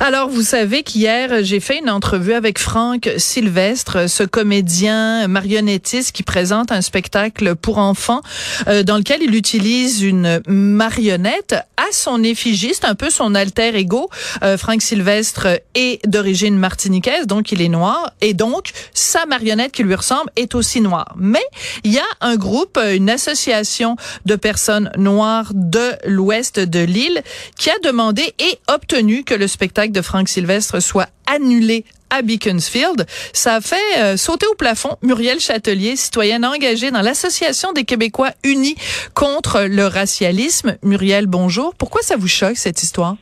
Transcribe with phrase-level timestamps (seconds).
[0.00, 6.22] Alors, vous savez qu'hier, j'ai fait une entrevue avec Franck Sylvestre, ce comédien marionnettiste qui
[6.22, 8.20] présente un spectacle pour enfants
[8.68, 12.72] euh, dans lequel il utilise une marionnette à son effigie.
[12.82, 14.08] Un peu son alter ego.
[14.42, 18.12] Euh, Franck Sylvestre est d'origine martiniquaise, donc il est noir.
[18.20, 21.14] Et donc, sa marionnette qui lui ressemble est aussi noire.
[21.16, 21.44] Mais
[21.84, 27.22] il y a un groupe, une association de personnes noires de l'ouest de l'île
[27.58, 33.04] qui a demandé et obtenu que le spectacle de Franck Sylvestre soit annulé à Beaconsfield.
[33.32, 38.30] Ça a fait euh, sauter au plafond Muriel Châtelier, citoyenne engagée dans l'Association des Québécois
[38.44, 38.74] unis
[39.14, 40.76] contre le racialisme.
[40.82, 41.74] Muriel, bonjour.
[41.78, 43.16] Pourquoi ça vous choque, cette histoire?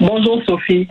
[0.00, 0.86] Bonjour, Sophie.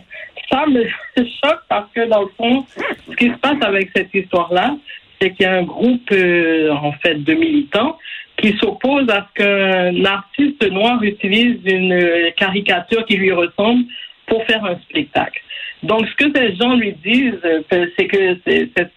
[0.50, 0.84] Ça me
[1.16, 2.66] choque parce que, dans le fond,
[3.08, 4.76] ce qui se passe avec cette histoire-là,
[5.20, 7.96] c'est qu'il y a un groupe, euh, en fait, de militants
[8.38, 13.84] qui s'opposent à ce qu'un artiste noir utilise une caricature qui lui ressemble
[14.26, 15.40] pour faire un spectacle.
[15.82, 18.90] Donc, ce que ces gens lui disent, euh, c'est que cette,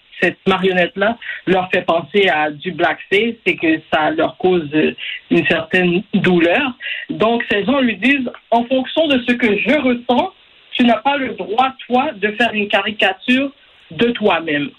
[0.48, 1.16] marionnette-là
[1.46, 4.96] leur fait penser à du blackface et que ça leur cause euh,
[5.30, 6.72] une certaine douleur.
[7.10, 10.34] Donc, ces gens lui disent, en fonction de ce que je ressens,
[10.72, 13.52] tu n'as pas le droit, toi, de faire une caricature
[13.92, 14.70] de toi-même.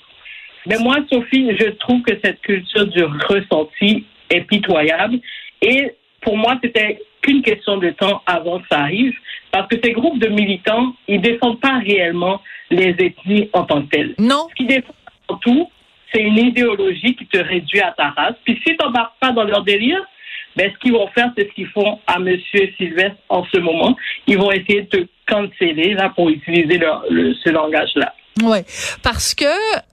[0.67, 5.19] Mais moi, Sophie, je trouve que cette culture du ressenti est pitoyable.
[5.63, 9.15] Et pour moi, c'était qu'une question de temps avant que ça arrive,
[9.51, 12.41] parce que ces groupes de militants, ils défendent pas réellement
[12.71, 14.15] les ethnies en tant que telles.
[14.19, 14.47] Non.
[14.51, 14.95] Ce qu'ils défendent
[15.29, 15.71] avant tout,
[16.13, 18.37] c'est une idéologie qui te réduit à ta race.
[18.45, 20.03] Puis si tu n'embarques pas dans leur délire,
[20.57, 22.37] ben, ce qu'ils vont faire, c'est ce qu'ils font à M.
[22.77, 23.97] Sylvestre en ce moment.
[24.27, 28.15] Ils vont essayer de te canceller là, pour utiliser leur, le, ce langage-là.
[28.43, 28.65] Ouais,
[29.03, 29.45] parce que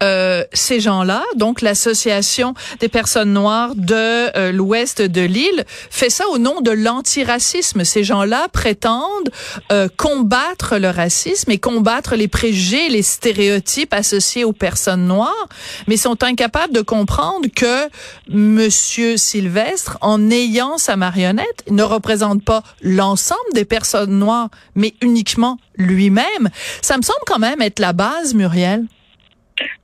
[0.03, 3.95] euh, ces gens-là, donc l'association des personnes noires de
[4.37, 7.83] euh, l'ouest de l'île, fait ça au nom de l'antiracisme.
[7.83, 9.31] Ces gens-là prétendent
[9.71, 15.49] euh, combattre le racisme et combattre les préjugés, les stéréotypes associés aux personnes noires,
[15.87, 17.89] mais sont incapables de comprendre que
[18.29, 25.57] Monsieur Sylvestre, en ayant sa marionnette, ne représente pas l'ensemble des personnes noires, mais uniquement
[25.77, 26.49] lui-même.
[26.81, 28.85] Ça me semble quand même être la base, Muriel?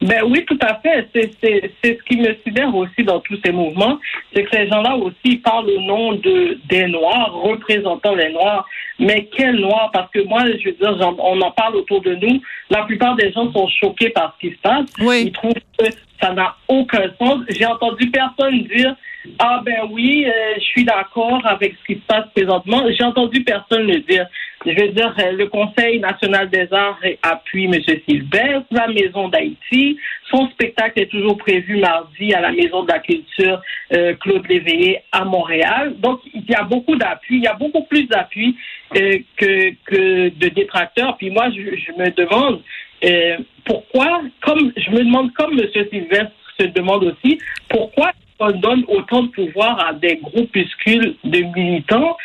[0.02, 1.08] Ben oui, tout à fait.
[1.14, 4.00] C'est ce qui me sidère aussi dans tous ces mouvements,
[4.34, 8.68] c'est que ces gens-là aussi parlent au nom de des Noirs, représentant les Noirs.
[9.00, 9.90] Mais quels Noirs?
[9.94, 12.42] Parce que moi, je veux dire, on en parle autour de nous.
[12.70, 14.86] La plupart des gens sont choqués par ce qui se passe.
[15.00, 15.24] Oui.
[15.28, 15.86] Ils trouvent que
[16.22, 17.40] ça n'a aucun sens.
[17.50, 18.96] J'ai entendu personne dire
[19.40, 22.84] ah ben oui, euh, je suis d'accord avec ce qui se passe présentement.
[22.98, 24.26] J'ai entendu personne le dire.
[24.66, 27.82] Je veux dire, euh, le Conseil national des arts appuie M.
[28.08, 29.98] Sylvestre, la Maison d'Haïti.
[30.30, 33.62] Son spectacle est toujours prévu mardi à la Maison de la Culture
[33.94, 35.96] euh, Claude Léveillé à Montréal.
[36.00, 37.38] Donc, il y a beaucoup d'appui.
[37.38, 38.56] Il y a beaucoup plus d'appui
[38.98, 41.18] euh, que, que de détracteurs.
[41.18, 42.62] Puis moi, je, je me demande
[43.04, 45.68] euh, pourquoi, comme je me demande comme M.
[45.92, 52.18] Sylvestre se demande aussi, pourquoi on donne autant de pouvoir à des groupuscules de militants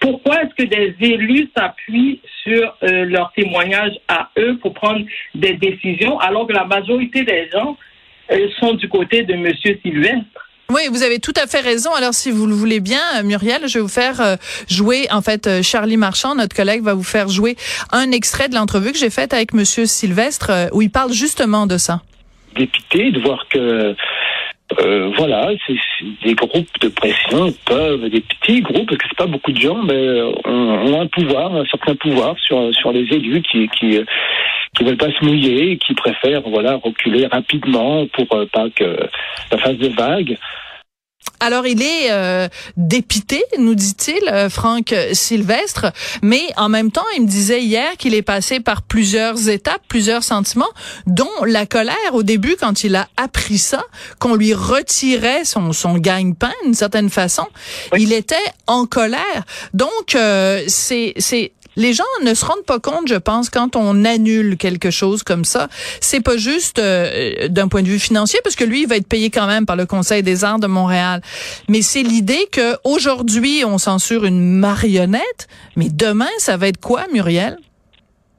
[0.00, 5.04] pourquoi est-ce que des élus s'appuient sur euh, leurs témoignages à eux pour prendre
[5.34, 7.76] des décisions alors que la majorité des gens
[8.30, 9.52] euh, sont du côté de M.
[9.82, 10.46] Sylvestre?
[10.68, 11.94] Oui, vous avez tout à fait raison.
[11.94, 14.34] Alors, si vous le voulez bien, euh, Muriel, je vais vous faire euh,
[14.68, 17.56] jouer, en fait, euh, Charlie Marchand, notre collègue, va vous faire jouer
[17.92, 21.78] un extrait de l'entrevue que j'ai faite avec Monsieur Sylvestre, où il parle justement de
[21.78, 22.02] ça.
[22.56, 23.94] Dépité de voir que
[24.80, 25.76] euh, voilà, c'est
[26.24, 29.82] des groupes de pression peuvent, des petits groupes, parce que c'est pas beaucoup de gens,
[29.82, 34.00] mais ont, un pouvoir, un certain pouvoir sur sur les élus qui qui
[34.76, 38.96] qui veulent pas se mouiller, qui préfèrent voilà reculer rapidement pour pas que
[39.50, 40.36] ça fasse de vagues.
[41.38, 45.92] Alors, il est euh, dépité, nous dit-il, euh, Franck Sylvestre,
[46.22, 50.24] mais en même temps, il me disait hier qu'il est passé par plusieurs étapes, plusieurs
[50.24, 50.70] sentiments,
[51.06, 53.84] dont la colère au début quand il a appris ça,
[54.18, 57.46] qu'on lui retirait son, son gagne-pain d'une certaine façon.
[57.98, 58.36] Il était
[58.66, 59.44] en colère.
[59.74, 61.14] Donc, euh, c'est
[61.76, 65.44] les gens ne se rendent pas compte, je pense, quand on annule quelque chose comme
[65.44, 65.68] ça.
[66.00, 69.06] C'est pas juste euh, d'un point de vue financier, parce que lui, il va être
[69.06, 71.20] payé quand même par le Conseil des arts de Montréal.
[71.68, 77.04] Mais c'est l'idée que aujourd'hui, on censure une marionnette, mais demain, ça va être quoi,
[77.12, 77.58] Muriel?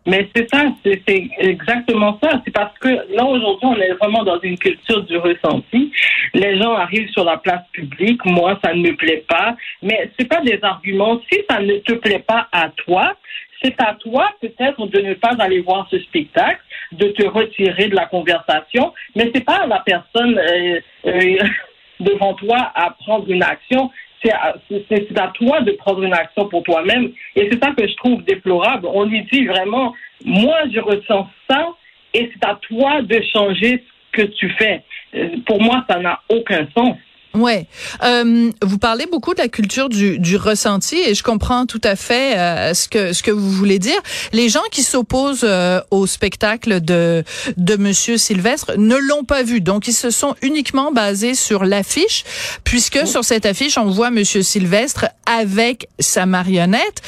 [0.07, 2.42] Mais c'est ça, c'est exactement ça.
[2.45, 5.92] C'est parce que là, aujourd'hui, on est vraiment dans une culture du ressenti.
[6.33, 8.24] Les gens arrivent sur la place publique.
[8.24, 9.57] Moi, ça ne me plaît pas.
[9.81, 11.19] Mais c'est pas des arguments.
[11.30, 13.15] Si ça ne te plaît pas à toi,
[13.62, 16.62] c'est à toi peut-être de ne pas aller voir ce spectacle,
[16.94, 21.38] de te retirer de la conversation, mais c'est pas à la personne euh, euh,
[22.00, 23.92] devant toi à prendre une action.
[24.24, 27.12] C'est à, toi de prendre une action pour toi-même.
[27.36, 28.88] Et c'est ça que je trouve déplorable.
[28.92, 29.94] On lui dit vraiment,
[30.25, 31.69] moi, je ressens ça
[32.14, 34.84] et c'est à toi de changer ce que tu fais.
[35.16, 36.98] Euh, pour moi, ça n'a aucun sens.
[37.33, 37.68] Ouais,
[38.03, 41.95] euh, vous parlez beaucoup de la culture du, du ressenti et je comprends tout à
[41.95, 44.00] fait euh, ce que ce que vous voulez dire.
[44.33, 47.24] Les gens qui s'opposent euh, au spectacle de
[47.57, 52.24] de Monsieur Sylvestre ne l'ont pas vu, donc ils se sont uniquement basés sur l'affiche,
[52.63, 57.01] puisque sur cette affiche on voit Monsieur Sylvestre avec sa marionnette.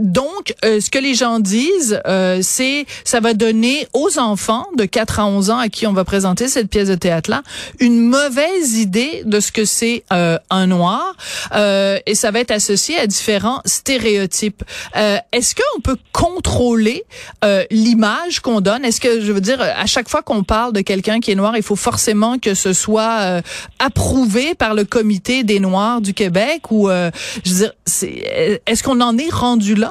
[0.00, 4.66] Euh, donc, euh, ce que les gens disent, euh, c'est ça va donner aux enfants
[4.76, 7.42] de 4 à 11 ans à qui on va présenter cette pièce de théâtre-là
[7.80, 11.16] une mauvaise idée de ce que c'est euh, un noir.
[12.06, 14.64] Et ça va être associé à différents stéréotypes.
[14.94, 17.04] Est-ce qu'on peut contrôler
[17.70, 18.84] l'image qu'on donne?
[18.84, 21.56] Est-ce que je veux dire à chaque fois qu'on parle de quelqu'un qui est noir,
[21.56, 23.40] il faut forcément que ce soit
[23.78, 27.72] approuvé par le comité des noirs du Québec ou je veux dire,
[28.66, 29.83] est-ce qu'on en est rendu là?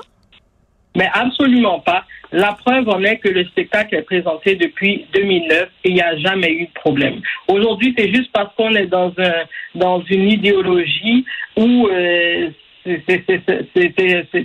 [0.95, 2.05] Mais absolument pas.
[2.31, 6.17] La preuve en est que le spectacle est présenté depuis 2009 et il n'y a
[6.17, 7.21] jamais eu de problème.
[7.47, 9.33] Aujourd'hui, c'est juste parce qu'on est dans un
[9.75, 11.25] dans une idéologie
[11.57, 12.49] où euh,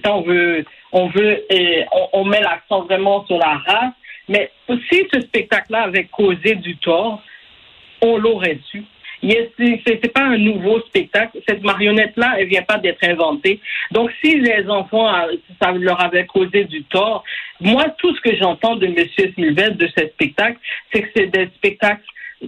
[0.04, 3.92] on veut on veut et on, on met l'accent vraiment sur la race.
[4.28, 7.22] Mais si ce spectacle-là avait causé du tort,
[8.02, 8.84] on l'aurait su.
[9.22, 11.38] C'est pas un nouveau spectacle.
[11.48, 13.60] Cette marionnette-là, elle vient pas d'être inventée.
[13.90, 17.24] Donc, si les enfants, euh, ça leur avait causé du tort,
[17.60, 20.58] moi, tout ce que j'entends de Monsieur Sylvestre de ce spectacle,
[20.92, 22.04] c'est que c'est des spectacles,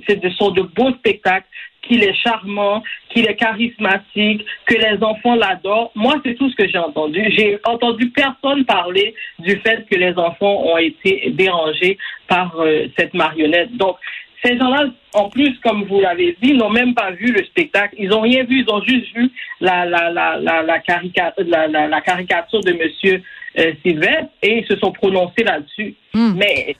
[0.06, 1.46] c'est de, sont de beaux spectacles,
[1.82, 5.90] qu'il est charmant, qu'il est charismatique, que les enfants l'adorent.
[5.94, 7.22] Moi, c'est tout ce que j'ai entendu.
[7.36, 13.14] J'ai entendu personne parler du fait que les enfants ont été dérangés par euh, cette
[13.14, 13.76] marionnette.
[13.76, 13.96] Donc,
[14.42, 17.94] ces gens-là, en plus, comme vous l'avez dit, n'ont même pas vu le spectacle.
[17.98, 21.66] Ils n'ont rien vu, ils ont juste vu la, la, la, la, la, caricature, la,
[21.66, 23.22] la, caricature de Monsieur
[23.58, 25.94] euh, Sylvestre et ils se sont prononcés là-dessus.
[26.14, 26.34] Hmm.
[26.36, 26.76] Mais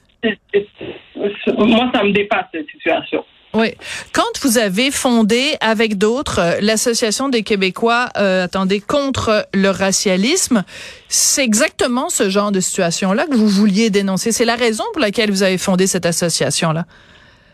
[1.57, 3.23] moi, ça me dépasse cette situation.
[3.53, 3.73] Oui.
[4.13, 10.63] Quand vous avez fondé avec d'autres euh, l'association des Québécois, euh, attendez, contre le racialisme,
[11.09, 14.31] c'est exactement ce genre de situation-là que vous vouliez dénoncer.
[14.31, 16.85] C'est la raison pour laquelle vous avez fondé cette association-là.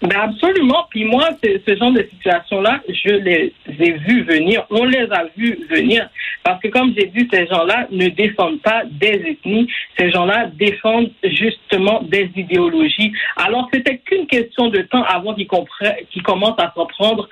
[0.01, 0.85] Ben absolument.
[0.89, 4.65] Puis moi, ce genre de situation-là, je les ai vus venir.
[4.69, 6.07] On les a vus venir.
[6.43, 9.67] Parce que comme j'ai dit, ces gens-là ne défendent pas des ethnies.
[9.97, 13.11] Ces gens-là défendent justement des idéologies.
[13.37, 17.27] Alors, c'était qu'une question de temps avant qu'ils commencent à s'en prendre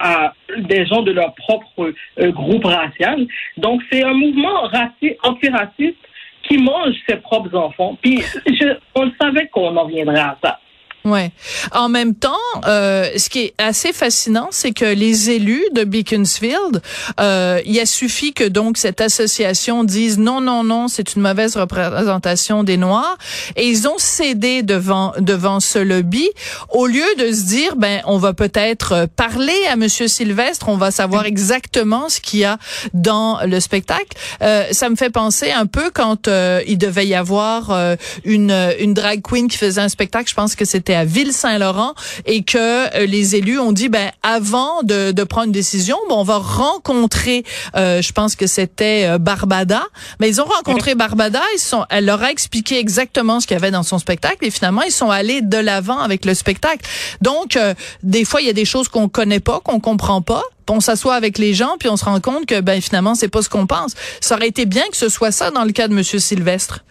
[0.00, 3.26] à, des gens de leur propre euh, groupe racial.
[3.56, 5.96] Donc, c'est un mouvement raciste, antiraciste
[6.44, 7.98] qui mange ses propres enfants.
[8.00, 10.60] Puis, je, on savait qu'on en viendrait à ça.
[11.04, 11.32] Ouais.
[11.72, 12.36] En même temps,
[12.66, 16.82] euh, ce qui est assez fascinant, c'est que les élus de Beaconsfield,
[17.20, 21.56] euh, il a suffi que donc cette association dise non, non, non, c'est une mauvaise
[21.56, 23.16] représentation des Noirs,
[23.56, 26.28] et ils ont cédé devant devant ce lobby
[26.70, 30.90] au lieu de se dire ben on va peut-être parler à Monsieur Sylvestre, on va
[30.90, 32.58] savoir exactement ce qu'il y a
[32.92, 34.16] dans le spectacle.
[34.42, 38.54] Euh, ça me fait penser un peu quand euh, il devait y avoir euh, une
[38.78, 41.92] une drag queen qui faisait un spectacle, je pense que c'était c'était à Ville-Saint-Laurent
[42.24, 46.22] et que les élus ont dit ben avant de, de prendre une décision, bon, on
[46.22, 49.82] va rencontrer je pense que c'était Barbada,
[50.18, 53.58] mais ils ont rencontré Barbada, ils sont elle leur a expliqué exactement ce qu'il y
[53.58, 56.88] avait dans son spectacle et finalement ils sont allés de l'avant avec le spectacle.
[57.20, 57.58] Donc
[58.02, 61.16] des fois il y a des choses qu'on connaît pas, qu'on comprend pas, on s'assoit
[61.16, 63.66] avec les gens puis on se rend compte que ben finalement c'est pas ce qu'on
[63.66, 63.92] pense.
[64.22, 66.82] Ça aurait été bien que ce soit ça dans le cas de Monsieur Sylvestre.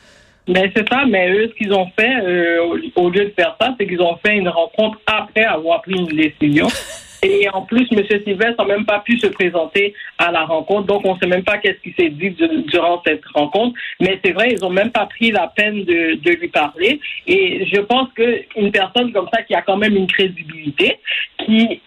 [0.48, 3.76] Ben c'est ça, mais eux, ce qu'ils ont fait, euh, au lieu de faire ça,
[3.78, 6.68] c'est qu'ils ont fait une rencontre après avoir pris une décision.
[7.24, 8.04] Et en plus, M.
[8.24, 11.44] Sylvestre n'a même pas pu se présenter à la rencontre, donc on ne sait même
[11.44, 12.30] pas qu'est-ce qui s'est dit
[12.68, 13.78] durant cette rencontre.
[14.00, 17.00] Mais c'est vrai, ils n'ont même pas pris la peine de, de lui parler.
[17.26, 21.00] Et je pense qu'une personne comme ça qui a quand même une crédibilité,
[21.44, 21.82] qui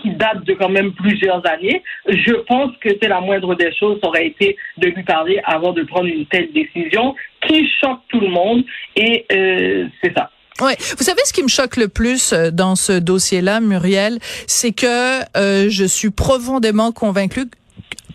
[0.00, 1.82] qui date de quand même plusieurs années.
[2.06, 5.72] Je pense que c'est la moindre des choses, ça aurait été de lui parler avant
[5.72, 7.14] de prendre une telle décision
[7.46, 8.64] qui choque tout le monde
[8.96, 10.30] et euh, c'est ça.
[10.60, 14.72] Ouais, vous savez ce qui me choque le plus euh, dans ce dossier-là, Muriel, c'est
[14.72, 17.46] que euh, je suis profondément convaincue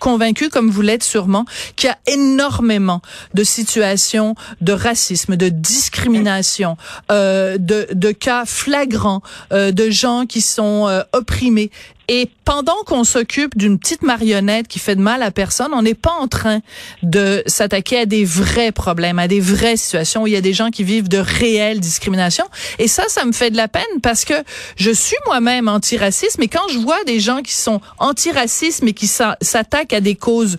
[0.03, 1.45] convaincu, comme vous l'êtes sûrement,
[1.77, 3.01] qu'il y a énormément
[3.33, 6.75] de situations de racisme, de discrimination,
[7.09, 9.21] euh, de, de cas flagrants,
[9.53, 11.71] euh, de gens qui sont euh, opprimés.
[12.09, 15.93] Et pendant qu'on s'occupe d'une petite marionnette qui fait de mal à personne, on n'est
[15.93, 16.59] pas en train
[17.01, 20.53] de s'attaquer à des vrais problèmes, à des vraies situations où il y a des
[20.53, 22.45] gens qui vivent de réelles discriminations.
[22.79, 24.33] Et ça, ça me fait de la peine parce que
[24.75, 29.07] je suis moi-même antiraciste, mais quand je vois des gens qui sont antiracistes mais qui
[29.07, 30.57] s'attaquent à des causes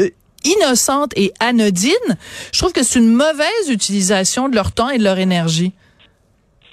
[0.00, 0.10] euh,
[0.44, 1.92] innocentes et anodines,
[2.52, 5.72] je trouve que c'est une mauvaise utilisation de leur temps et de leur énergie.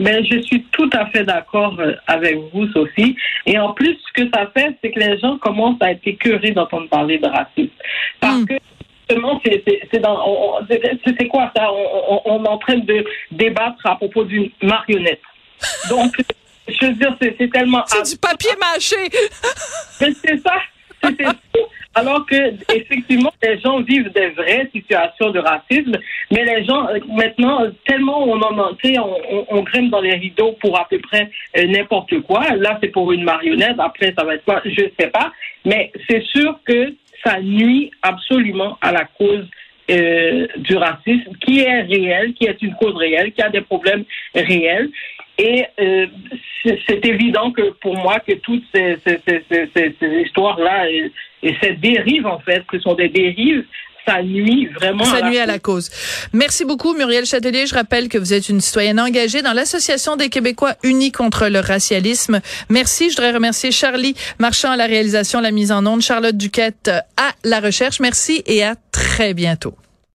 [0.02, 3.16] Mais je suis tout à fait d'accord euh, avec vous, Sophie.
[3.46, 6.52] Et en plus, ce que ça fait, c'est que les gens commencent à être écœurés
[6.52, 7.70] d'entendre parler de racisme.
[8.20, 8.46] Parce hmm.
[8.46, 8.54] que
[9.08, 11.72] justement, c'est quoi ça?
[12.26, 15.22] On, est en train de débattre à propos d'une marionnette.
[15.88, 16.16] Donc,
[16.68, 17.84] je veux dire, c'est tellement...
[17.86, 18.96] C'est du papier mâché.
[20.02, 20.56] Mais c'est ça.
[21.04, 21.16] C'est
[21.96, 25.98] alors que effectivement les gens vivent des vraies situations de racisme,
[26.32, 30.80] mais les gens euh, maintenant tellement on en on, on, grimpe dans les rideaux pour
[30.80, 32.56] à peu près euh, n'importe quoi.
[32.56, 35.32] Là c'est pour une marionnette, après ça va être quoi, je sais pas,
[35.66, 36.94] mais c'est sûr que
[37.24, 39.46] ça nuit absolument à la cause
[39.90, 44.06] euh, du racisme, qui est réel, qui est une cause réelle, qui a des problèmes
[44.34, 44.90] réels.
[45.38, 46.08] Et euh,
[46.88, 51.12] c'est évident que pour moi que toutes ces, ces, ces, ces histoires-là et,
[51.44, 53.66] et cette dérive, en fait, ce sont des dérives
[54.06, 55.92] ça nuit vraiment ça nuit à la cause.
[56.34, 57.68] Merci beaucoup Muriel Châtelier.
[57.68, 61.60] Je rappelle que vous êtes une citoyenne engagée dans l'Association des Québécois unis contre le
[61.60, 62.42] racialisme.
[62.70, 63.10] Merci.
[63.10, 67.32] Je voudrais remercier Charlie Marchand à la réalisation, la mise en onde, Charlotte Duquette à
[67.44, 68.00] la recherche.
[68.00, 69.76] Merci et à très bientôt.